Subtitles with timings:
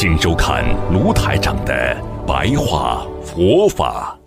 [0.00, 1.94] 请收看卢台长的
[2.26, 4.18] 白话佛法。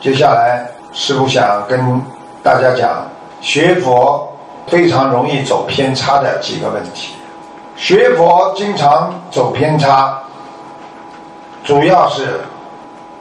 [0.00, 2.02] 接下来，师傅想跟
[2.42, 3.08] 大家讲，
[3.40, 4.36] 学佛
[4.66, 7.14] 非常容易走偏差的几个问题。
[7.76, 10.20] 学佛经常走偏差。
[11.62, 12.40] 主要是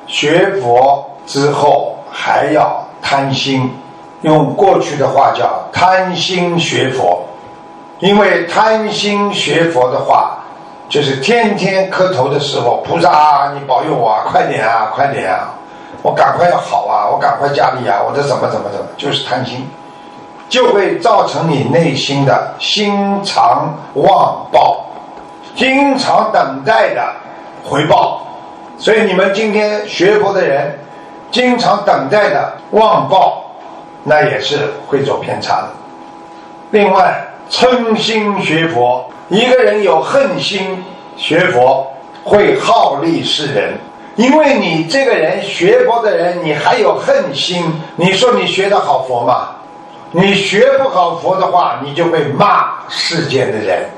[0.09, 3.71] 学佛之后还要贪心，
[4.23, 7.23] 用过去的话叫贪心学佛。
[7.99, 10.39] 因为贪心学佛的话，
[10.89, 15.49] 就是天天磕头的时候，菩萨啊，你保佑我，啊，快点啊，快点啊，
[16.01, 19.69] 我赶快要好啊，我赶快家里啊，我这怎么怎么怎么，就是贪心，
[20.47, 24.85] 就会造成你内心的心常妄报，
[25.55, 27.05] 经常等待的
[27.63, 28.21] 回报。
[28.79, 30.79] 所以你们今天学佛的人，
[31.29, 33.51] 经常等待的妄报，
[34.05, 35.67] 那也是会走偏差的。
[36.71, 40.81] 另外，嗔心学佛，一个人有恨心
[41.17, 41.91] 学佛，
[42.23, 43.73] 会耗力世人。
[44.15, 47.65] 因为你这个人学佛的人，你还有恨心，
[47.97, 49.49] 你说你学的好佛吗？
[50.11, 53.89] 你学不好佛的话，你就会骂世间的人，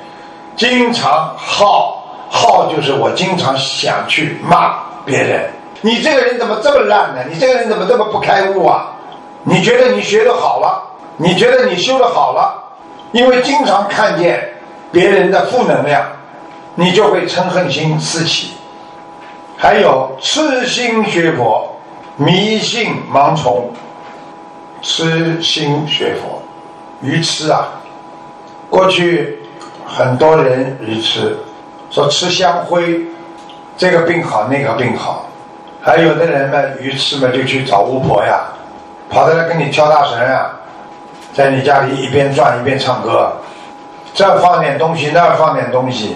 [0.56, 2.01] 经常耗。
[2.34, 5.50] 好就是我经常想去骂别人，
[5.82, 7.22] 你这个人怎么这么烂呢？
[7.30, 8.88] 你这个人怎么这么不开悟啊？
[9.44, 10.82] 你觉得你学的好了？
[11.18, 12.58] 你觉得你修的好了？
[13.12, 14.50] 因为经常看见
[14.94, 16.08] 别人的负能量，
[16.76, 18.54] 你就会嗔恨心四起。
[19.58, 21.76] 还有痴心学佛，
[22.16, 23.70] 迷信盲从，
[24.82, 26.42] 痴心学佛，
[27.02, 27.68] 愚痴啊！
[28.70, 29.40] 过去
[29.86, 31.38] 很多人愚痴。
[31.92, 33.02] 说吃香灰，
[33.78, 35.28] 这个病好，那个病好，
[35.84, 38.46] 还有的人呢，愚痴嘛，就去找巫婆呀，
[39.10, 40.52] 跑到来跟你跳大神啊，
[41.34, 43.34] 在你家里一边转一边唱歌，
[44.14, 46.16] 这放点东西，那放点东西，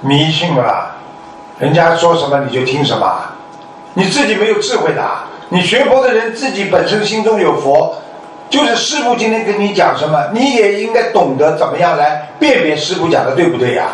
[0.00, 0.92] 迷信啦，
[1.58, 3.06] 人家说什么你就听什么，
[3.92, 5.02] 你自己没有智慧的，
[5.50, 7.94] 你学佛的人自己本身心中有佛，
[8.48, 13.88] 就是师傅今天跟你讲什么，你也应该懂得怎么样来辨别师傅讲的对不对呀。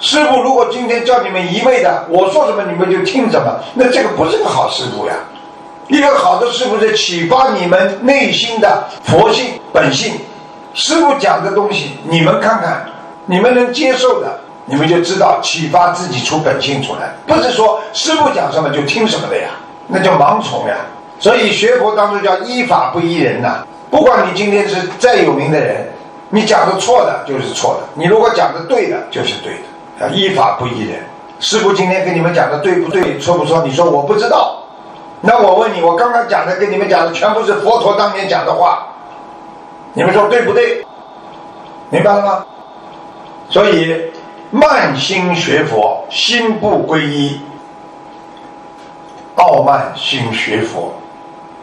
[0.00, 5.12] 师傅，如果今天叫你们一味的我说什么你们就听什么，那这个不是个好师傅呀。
[5.88, 10.14] 一个好的师傅是启发你们内心的佛性本性。
[10.72, 12.86] 师傅讲的东西，你们看看，
[13.26, 17.12] 你们能接受的，你们就知道启发自己出本性出来。
[17.26, 19.50] 不是说师傅讲什么就听什么的呀，
[19.86, 20.76] 那叫盲从呀。
[21.18, 23.66] 所以学佛当中叫依法不依人呐。
[23.90, 25.86] 不管你今天是再有名的人，
[26.30, 29.62] 你讲的错的就是错的，你如果讲的对的就是对的。
[30.00, 30.98] 要依法不依人。
[31.38, 33.62] 师傅今天跟你们讲的对不对、错不错？
[33.64, 34.56] 你说我不知道。
[35.20, 38.86] 那我问你，我刚刚讲的跟你们讲的全部是佛陀当年讲的话，
[39.92, 40.84] 你们说对不对？
[41.90, 42.44] 明白了吗？
[43.48, 44.12] 所以
[44.50, 47.40] 慢心学佛，心不归一；
[49.36, 50.92] 傲慢心学佛，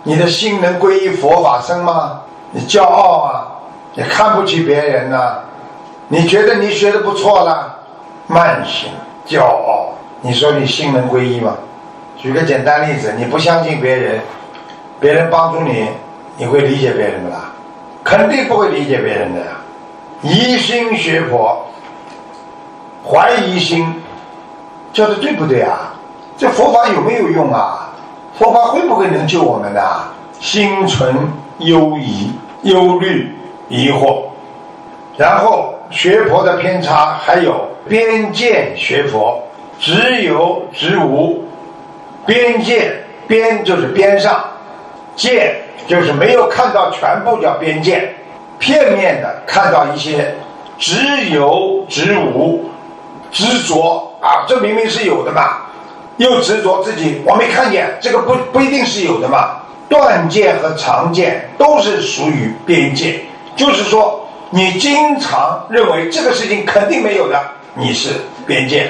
[0.04, 2.22] 你的心能归依佛法僧吗？
[2.52, 3.48] 你骄傲啊，
[3.94, 5.40] 你看不起别人呐，
[6.10, 7.77] 你觉得你学的不错了？
[8.28, 8.90] 慢性、
[9.26, 11.56] 骄傲，你说你心能归一吗？
[12.18, 14.20] 举个简单例子，你不相信别人，
[15.00, 15.88] 别人帮助你，
[16.36, 17.52] 你会理解别人的啦？
[18.04, 19.48] 肯定不会理解别人的呀。
[20.22, 21.66] 疑心学佛，
[23.06, 24.04] 怀疑心，
[24.92, 25.94] 教的对不对啊？
[26.38, 27.90] 这佛法有没有用啊？
[28.38, 29.82] 佛法会不会能救我们呢？
[30.40, 32.32] 心存忧疑、
[32.64, 33.36] 忧虑、
[33.70, 34.24] 疑惑，
[35.16, 37.67] 然后学佛的偏差还有。
[37.88, 39.44] 边界学佛，
[39.80, 41.44] 直有直无。
[42.26, 42.92] 边界
[43.28, 44.44] 边就是边上，
[45.16, 45.56] 见
[45.88, 48.14] 就是没有看到全部叫边界，
[48.60, 50.36] 片面的看到一些，
[50.78, 50.98] 直
[51.30, 52.70] 有直无，
[53.32, 55.60] 执着啊，这明明是有的嘛，
[56.18, 59.62] 又执着自己我没看见，这个不不一定是有的嘛。
[59.90, 63.22] 断见和常见都是属于边界，
[63.56, 67.42] 就是说你经常认为这个事情肯定没有的。
[67.80, 68.10] 你是
[68.48, 68.90] 边界，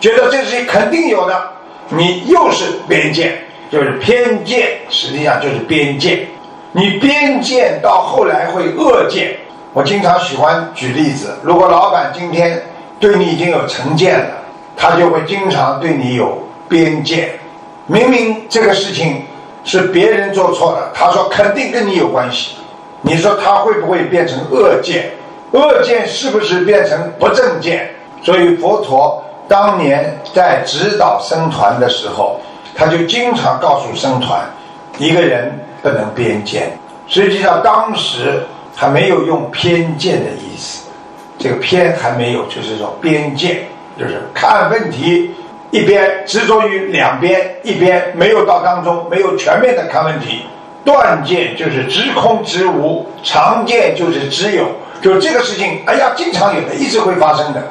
[0.00, 1.50] 觉得这事情肯定有的，
[1.90, 3.38] 你又是边界，
[3.70, 6.26] 就是偏见，实际上就是边界。
[6.72, 9.36] 你边界到后来会恶见。
[9.72, 12.60] 我经常喜欢举例子：如果老板今天
[12.98, 14.26] 对你已经有成见了，
[14.76, 17.38] 他就会经常对你有边界。
[17.86, 19.24] 明明这个事情
[19.62, 22.56] 是别人做错了，他说肯定跟你有关系。
[23.02, 25.12] 你说他会不会变成恶见？
[25.52, 27.90] 恶见是不是变成不正见？
[28.22, 32.40] 所以佛陀当年在指导僧团的时候，
[32.74, 34.40] 他就经常告诉僧团：
[34.98, 35.52] 一个人
[35.82, 36.70] 不能边见。
[37.08, 38.46] 实际上当时
[38.76, 40.88] 还没有用偏见的意思，
[41.38, 43.64] 这个偏还没有，就是说边界，
[43.98, 45.34] 就是看问题。
[45.72, 50.42] 一边执着于两边，一边没有到当中，没有全面的看问题。
[50.84, 54.64] 断见就是知空知无，常见就是知有，
[55.00, 57.62] 就这个事情，哎呀，经常有的，一直会发生的。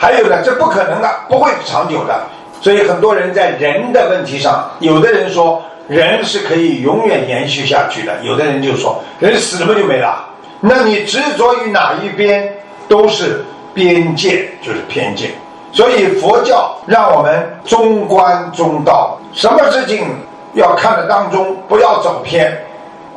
[0.00, 2.22] 还有呢，这不可能的，不会长久的。
[2.62, 10.24] 所以很多人在人的问题上，有的人说人是可以永远延续下去的，有的人就说人死了就没了。
[10.58, 12.50] 那你执着于哪一边，
[12.88, 13.44] 都是
[13.74, 15.30] 边界，就是偏见。
[15.70, 20.06] 所以佛教让我们中观中道，什么事情
[20.54, 22.58] 要看的当中，不要走偏。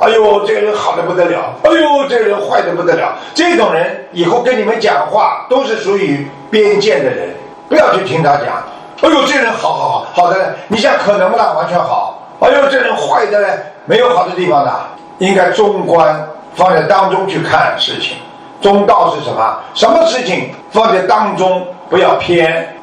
[0.04, 3.16] 哎呦，这个人好的不得了，哎呦，这个人坏的不得了。
[3.34, 7.30] 这种人以后跟你们讲话都是属于边界的人，
[7.70, 8.62] 不要去听他讲。
[9.02, 11.54] 哎呦，这人好好好，好的，你想可能不啦？
[11.54, 12.20] 完全好。
[12.42, 14.74] 哎呦，这人坏的嘞，没有好的地方的。
[15.20, 18.18] 应该中观放在当中去看事情。
[18.62, 19.60] 中道是什么？
[19.74, 21.66] 什么事情放在当中？
[21.90, 22.76] 不要偏，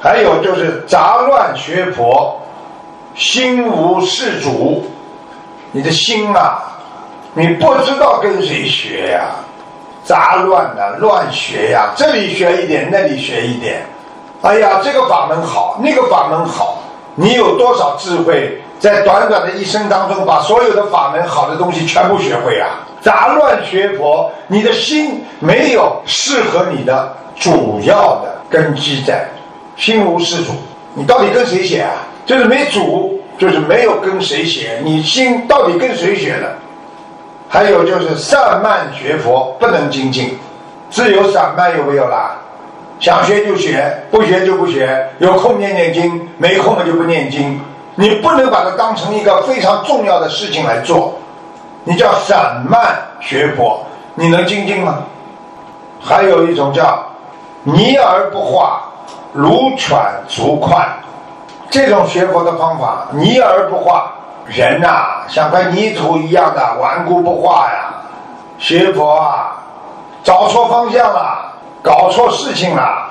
[0.00, 2.40] 还有就是杂乱学佛，
[3.14, 4.86] 心无事主。
[5.72, 6.62] 你的心啊，
[7.34, 9.30] 你不知道跟谁学呀？
[10.04, 13.84] 杂乱的乱学呀，这里学一点，那里学一点。
[14.42, 16.82] 哎呀，这个法门好，那个法门好。
[17.14, 22.80] 你有多少智慧，在短短的一生当中，把所有的法门好的东西全部学会啊？
[23.00, 27.16] 杂乱学佛，你的心没有适合你的。
[27.34, 29.26] 主要的根基在
[29.76, 30.52] 心无事主，
[30.94, 31.90] 你到底跟谁学啊？
[32.26, 34.80] 就是没主，就是没有跟谁学。
[34.84, 36.54] 你心到底跟谁学的？
[37.48, 40.38] 还有就是散漫学佛不能精进，
[40.90, 42.36] 自由散漫有没有啦？
[43.00, 45.04] 想学就学，不学就不学。
[45.18, 47.60] 有空念念经，没空就不念经。
[47.96, 51.18] 你不能把它当成一个非常重要的事情来做，
[51.82, 53.84] 你叫散漫学佛，
[54.14, 55.02] 你能精进吗？
[56.00, 57.04] 还有一种叫。
[57.64, 58.82] 泥而不化，
[59.32, 59.96] 如犬
[60.28, 60.84] 逐快。
[61.72, 64.12] 这种学佛的方法，泥而不化，
[64.44, 67.88] 人呐像块泥土一样的顽固不化呀。
[68.58, 69.56] 学佛啊，
[70.22, 71.50] 找错方向了，
[71.82, 73.08] 搞错事情了。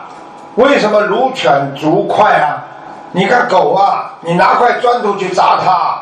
[0.56, 2.62] 为什么如犬逐快啊？
[3.12, 6.00] 你看狗啊，你拿块砖头去砸它，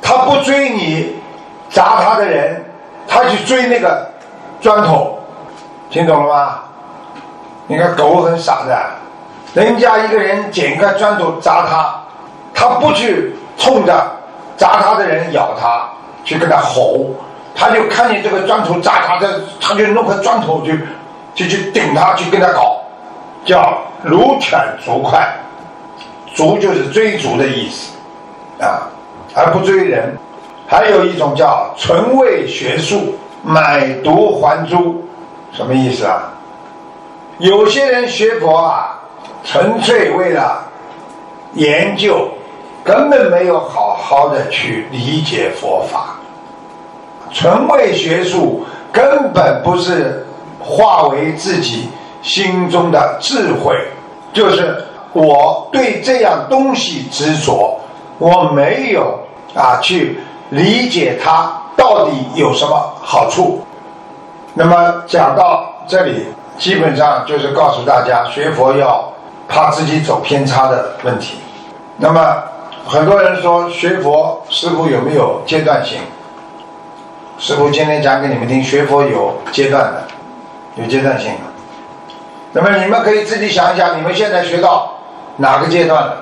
[0.00, 1.20] 它不追你
[1.68, 2.64] 砸它的人，
[3.06, 4.08] 它去追那个
[4.58, 5.18] 砖头，
[5.90, 6.54] 听懂了吗？
[7.66, 8.74] 你看狗很傻的，
[9.54, 12.00] 人家一个人捡个砖头砸他，
[12.54, 13.92] 他不去冲着
[14.56, 15.88] 砸他的人咬他，
[16.24, 17.06] 去跟他吼，
[17.54, 20.72] 他就看见这个砖头砸他的，他就弄块砖头就
[21.34, 22.80] 就去顶他，去跟他搞，
[23.44, 25.28] 叫如犬逐快，
[26.34, 27.92] 逐就是追逐的意思
[28.62, 28.86] 啊，
[29.34, 30.16] 而不追人。
[30.68, 35.04] 还有一种叫纯为学术，买椟还珠，
[35.52, 36.30] 什么意思啊？
[37.38, 38.99] 有些人学佛啊，
[39.42, 40.62] 纯粹为了
[41.54, 42.28] 研究，
[42.84, 46.16] 根本没有好好的去理解佛法，
[47.32, 50.26] 纯为学术，根本不是
[50.60, 51.88] 化为自己
[52.22, 53.74] 心中的智慧。
[54.32, 57.80] 就是我对这样东西执着，
[58.18, 59.18] 我没有
[59.54, 60.20] 啊去
[60.50, 63.64] 理解它到底有什么好处。
[64.54, 66.26] 那么讲到这里。
[66.58, 69.09] 基本上就是告诉大家，学佛要
[69.50, 71.38] 怕自己走偏差的问题。
[71.96, 72.42] 那么
[72.86, 75.98] 很多人说学佛，似乎有没有阶段性？
[77.36, 80.04] 师傅今天讲给你们听，学佛有阶段的，
[80.76, 81.40] 有阶段性的。
[82.52, 84.94] 那么你们可以自己想一想，你们现在学到
[85.36, 86.16] 哪个阶段了？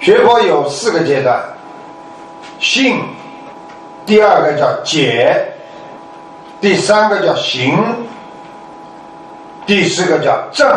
[0.00, 1.40] 学佛有四个阶段：
[2.58, 3.00] 信，
[4.04, 5.54] 第二个叫解，
[6.60, 7.78] 第三个叫行。
[9.64, 10.68] 第四个叫正，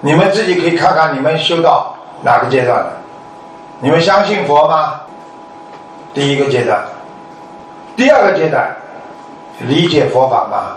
[0.00, 2.92] 你们自己可以看看你们修到哪个阶段了。
[3.80, 5.00] 你们相信佛吗？
[6.12, 6.82] 第一个阶段，
[7.96, 8.74] 第二个阶段，
[9.60, 10.76] 理解佛法吗？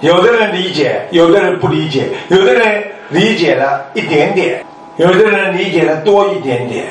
[0.00, 4.64] 有的人理解，有的人不理解，有的人理解了一点点，
[4.96, 6.86] 有的人理解的多一点点。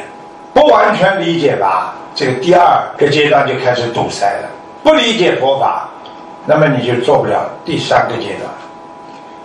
[0.53, 4.49] 不完全理解吧，这个第二个阶段就开始堵塞了。
[4.83, 5.87] 不理解佛法，
[6.45, 8.49] 那么你就做不了第三个阶段。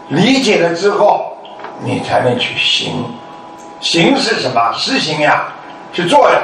[0.08, 1.31] 理解了之后，
[1.84, 3.04] 你才能去行。
[3.80, 4.72] 行是什么？
[4.74, 5.48] 实行呀，
[5.92, 6.38] 去做呀。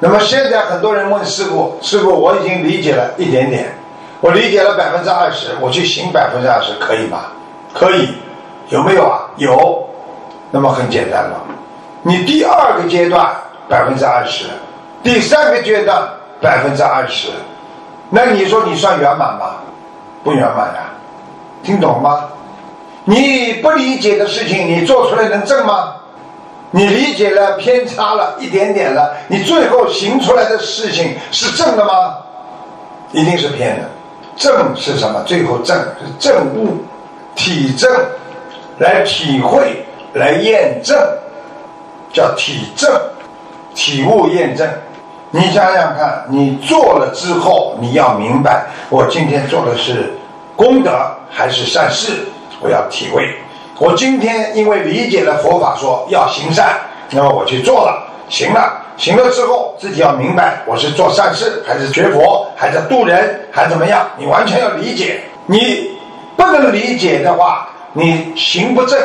[0.00, 3.76] 那么现在很多人问师傅：“师傅，我已经理解了一点点，
[4.20, 7.26] 我理解了百分之二十，我去行百分之二十可以吗？”
[7.74, 8.14] 可以，
[8.68, 9.28] 有没有啊？
[9.36, 9.84] 有。
[10.50, 11.42] 那么很简单了，
[12.00, 13.30] 你第二个阶段
[13.68, 14.46] 百分之二十，
[15.02, 16.08] 第三个阶段
[16.40, 17.28] 百分之二十，
[18.08, 19.56] 那你说你算圆满吗？
[20.24, 20.88] 不圆满呀，
[21.62, 22.24] 听懂吗？
[23.08, 25.94] 你不理解的事情，你做出来能正吗？
[26.70, 32.18] 你理解了偏差了一点点了，你最后行出来的事情是正的吗？
[33.12, 33.88] 一定是偏的。
[34.36, 35.22] 正是什么？
[35.24, 36.84] 最后正是正悟、
[37.34, 37.90] 体证，
[38.78, 39.82] 来体会。
[40.14, 40.98] 来验证，
[42.12, 42.90] 叫体证、
[43.74, 44.66] 体悟、验证。
[45.30, 50.12] 你想想看，你做了之后，你要明白，我今天做的是
[50.56, 50.90] 功德
[51.30, 52.12] 还是善事？
[52.60, 53.34] 我要体会。
[53.78, 56.78] 我今天因为理解了佛法，说要行善，
[57.10, 64.06] 那么我去做了，行了，行了之后，自己要明白，我是做善事，还是学佛，还是渡人，还怎么样？
[64.16, 65.20] 你完全要理解。
[65.46, 65.96] 你
[66.36, 68.98] 不能理解的话，你行不正。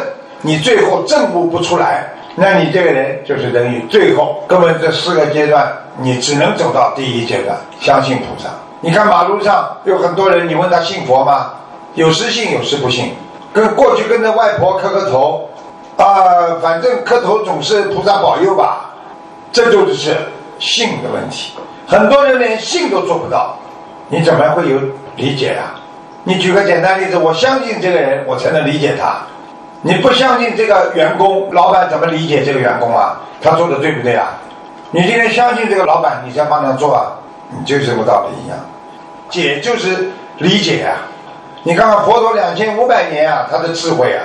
[0.46, 2.06] 你最后证悟不出来，
[2.36, 8.50] 那你这个人就是等于最后根本这四个阶段，你只能走到第一阶段，相信菩萨。
[8.82, 11.54] 你看马路上有很多人，你问他信佛吗？
[11.94, 13.14] 有时信，有时不信。
[13.54, 15.48] 跟过去跟着外婆磕个头，
[15.98, 18.90] 啊，反正磕头总是菩萨保佑吧，
[19.52, 20.18] 这就是
[20.60, 21.54] 信的问题。
[21.88, 23.56] 很多人连信都做不到，
[24.10, 24.80] 你怎么会有
[25.16, 25.80] 理解啊？
[26.24, 29.18] 你举个简单例子，我相信这个人，我才能理解他。
[29.82, 33.20] 你不相信这个员工，老板怎么理解这个员工啊？
[33.42, 34.30] 他做的对不对啊？
[34.92, 37.12] 你今天相信这个老板，你才帮他做啊？
[37.52, 38.58] 你就这么道理一样，
[39.30, 40.98] 解就是理解啊。
[41.64, 44.24] 你看看佛陀两千五百年啊，他的智慧啊，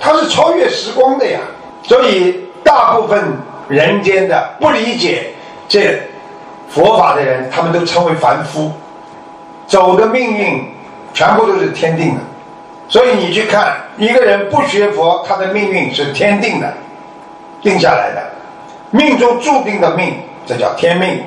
[0.00, 1.38] 他是超越时光的呀。
[1.82, 3.36] 所以大部分
[3.68, 5.32] 人间的不理解
[5.68, 6.00] 这
[6.68, 8.72] 佛法的人，他们都称为凡夫，
[9.66, 10.64] 走的命运
[11.12, 12.20] 全部都是天定的。
[12.88, 16.72] 所以你去看一个人不学佛，他的命运是天定的，
[17.62, 18.22] 定下来的，
[18.90, 20.14] 命中注定的命，
[20.46, 21.22] 这叫天命。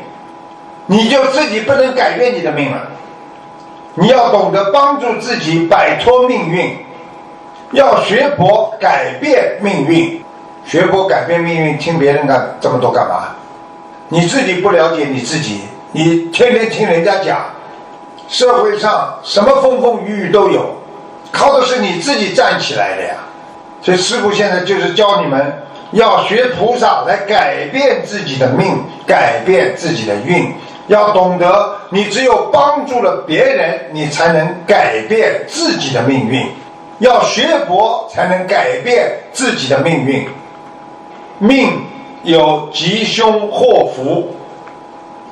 [0.86, 2.82] 你就自己不能改变你的命了，
[3.96, 6.78] 你要懂得帮助自己摆脱命运，
[7.72, 10.24] 要学佛改变命运，
[10.66, 13.36] 学佛改变命运，听别人干这么多干嘛？
[14.10, 17.46] 你自己不了解你自己，你天天听人家讲，
[18.28, 20.76] 社会上什么风风雨雨都有。
[21.32, 23.16] 靠的是你自己站起来的呀，
[23.82, 30.54] 所以师傅现在就是教你们要学菩萨来改变自己的命，改变自己的运。
[30.88, 36.46] 要懂得，你只有帮助了别人，你才能改变自己的命运。
[37.00, 40.26] 要学佛才能改变自己的命运。
[41.40, 41.82] 命
[42.24, 44.34] 有吉凶祸福，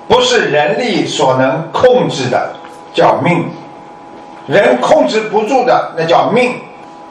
[0.08, 2.54] 不是人力所能控制的，
[2.94, 3.46] 叫命。
[4.48, 6.56] 人控制不住的那叫命，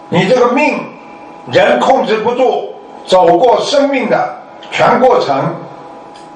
[0.08, 0.84] 你这个命，
[1.50, 2.74] 人控制不住，
[3.06, 4.36] 走过生命的
[4.70, 5.54] 全过程，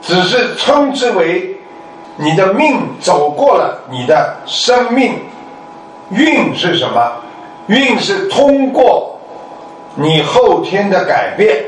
[0.00, 1.53] 只是称之为
[2.16, 5.14] 你的命走过了你的生命。
[6.10, 7.12] 运是什么？
[7.66, 9.18] 运是通过
[9.94, 11.64] 你后天的改变，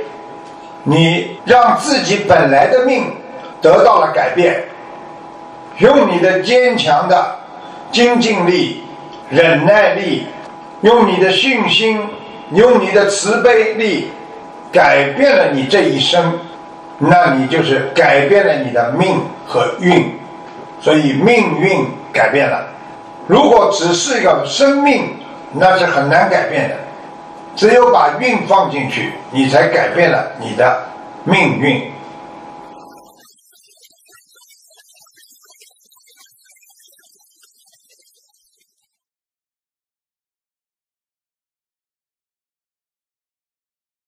[0.84, 3.10] 你让自己本来的命
[3.62, 4.62] 得到了改变，
[5.78, 7.36] 用你的坚强的
[7.90, 8.82] 精进力。
[9.28, 10.24] 忍耐力，
[10.82, 11.98] 用你的信心，
[12.52, 14.08] 用你的慈悲力，
[14.70, 16.38] 改变了你这一生，
[16.98, 20.16] 那你就是改变了你的命和运，
[20.80, 22.64] 所以命运改变了。
[23.26, 25.16] 如果只是一个生命，
[25.52, 26.75] 那是很难改变的。
[27.56, 30.85] 只有把运放进去，你才改变了你的
[31.25, 31.90] 命运。